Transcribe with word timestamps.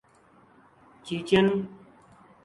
چیچن 1.03 1.47